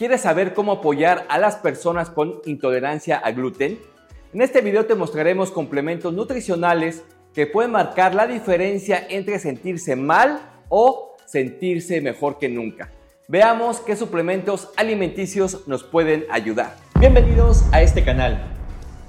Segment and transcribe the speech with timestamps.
[0.00, 3.78] ¿Quieres saber cómo apoyar a las personas con intolerancia al gluten?
[4.32, 10.40] En este video te mostraremos complementos nutricionales que pueden marcar la diferencia entre sentirse mal
[10.70, 12.90] o sentirse mejor que nunca.
[13.28, 16.76] Veamos qué suplementos alimenticios nos pueden ayudar.
[16.98, 18.42] Bienvenidos a este canal.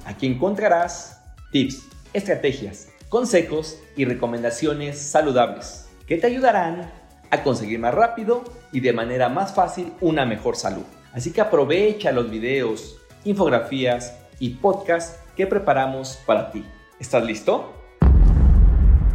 [0.04, 1.24] Aquí encontrarás
[1.54, 6.92] tips, estrategias, consejos y recomendaciones saludables que te ayudarán
[7.32, 10.84] a conseguir más rápido y de manera más fácil una mejor salud.
[11.14, 16.66] Así que aprovecha los videos, infografías y podcasts que preparamos para ti.
[17.00, 17.74] ¿Estás listo?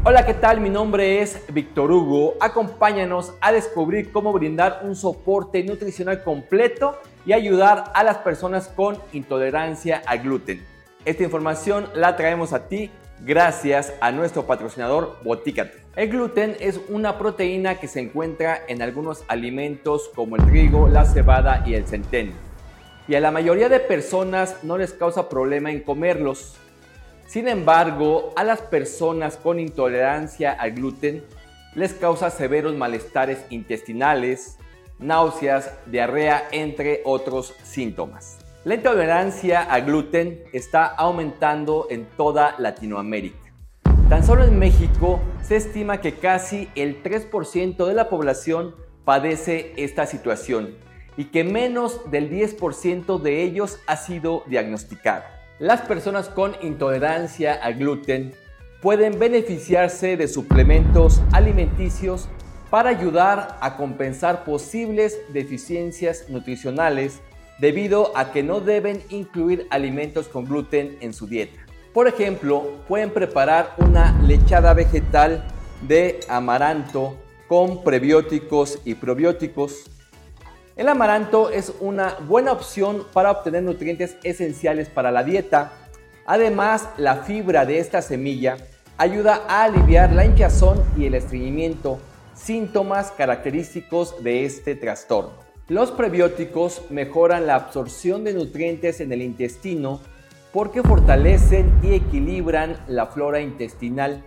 [0.02, 0.60] Hola, ¿qué tal?
[0.60, 2.34] Mi nombre es Víctor Hugo.
[2.40, 8.98] Acompáñanos a descubrir cómo brindar un soporte nutricional completo y ayudar a las personas con
[9.12, 10.64] intolerancia al gluten.
[11.04, 15.78] Esta información la traemos a ti gracias a nuestro patrocinador Botícate.
[15.96, 21.04] El gluten es una proteína que se encuentra en algunos alimentos como el trigo, la
[21.04, 22.32] cebada y el centeno.
[23.08, 26.56] Y a la mayoría de personas no les causa problema en comerlos.
[27.26, 31.24] Sin embargo, a las personas con intolerancia al gluten
[31.74, 34.58] les causa severos malestares intestinales,
[34.98, 38.45] náuseas, diarrea, entre otros síntomas.
[38.66, 43.52] La intolerancia al gluten está aumentando en toda Latinoamérica.
[44.08, 50.04] Tan solo en México se estima que casi el 3% de la población padece esta
[50.04, 50.74] situación
[51.16, 55.22] y que menos del 10% de ellos ha sido diagnosticado.
[55.60, 58.34] Las personas con intolerancia al gluten
[58.82, 62.28] pueden beneficiarse de suplementos alimenticios
[62.68, 67.22] para ayudar a compensar posibles deficiencias nutricionales
[67.58, 71.60] debido a que no deben incluir alimentos con gluten en su dieta.
[71.92, 75.44] Por ejemplo, pueden preparar una lechada vegetal
[75.82, 77.16] de amaranto
[77.48, 79.90] con prebióticos y probióticos.
[80.76, 85.72] El amaranto es una buena opción para obtener nutrientes esenciales para la dieta.
[86.26, 88.58] Además, la fibra de esta semilla
[88.98, 91.98] ayuda a aliviar la hinchazón y el estreñimiento,
[92.34, 95.45] síntomas característicos de este trastorno.
[95.68, 100.00] Los prebióticos mejoran la absorción de nutrientes en el intestino
[100.52, 104.22] porque fortalecen y equilibran la flora intestinal.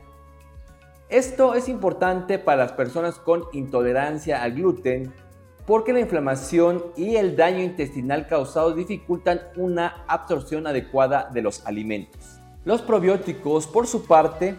[1.08, 5.14] Esto es importante para las personas con intolerancia al gluten
[5.66, 12.42] porque la inflamación y el daño intestinal causado dificultan una absorción adecuada de los alimentos.
[12.66, 14.56] Los probióticos, por su parte,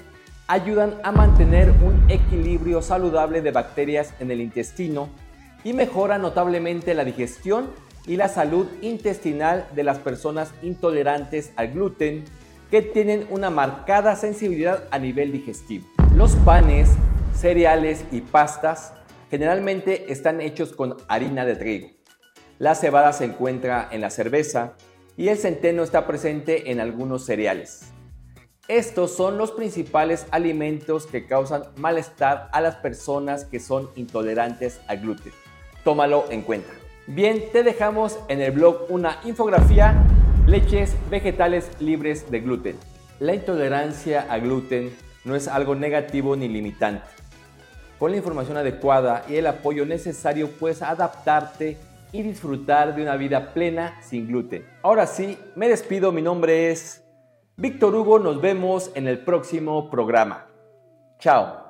[0.47, 5.11] ayudan a mantener un equilibrio saludable de bacterias en el intestino
[5.65, 7.71] y mejora notablemente la digestión
[8.07, 12.25] y la salud intestinal de las personas intolerantes al gluten
[12.71, 15.87] que tienen una marcada sensibilidad a nivel digestivo.
[16.15, 16.89] Los panes,
[17.35, 18.95] cereales y pastas
[19.31, 21.89] generalmente están hechos con harina de trigo.
[22.59, 24.75] La cebada se encuentra en la cerveza
[25.17, 27.93] y el centeno está presente en algunos cereales.
[28.69, 35.01] Estos son los principales alimentos que causan malestar a las personas que son intolerantes al
[35.01, 35.33] gluten
[35.85, 36.71] tómalo en cuenta.
[37.07, 40.05] Bien, te dejamos en el blog una infografía,
[40.47, 42.77] leches vegetales libres de gluten.
[43.19, 47.05] La intolerancia a gluten no es algo negativo ni limitante.
[47.99, 51.77] Con la información adecuada y el apoyo necesario puedes adaptarte
[52.13, 54.65] y disfrutar de una vida plena sin gluten.
[54.83, 57.05] Ahora sí, me despido, mi nombre es
[57.57, 60.47] Víctor Hugo, nos vemos en el próximo programa.
[61.19, 61.70] Chao.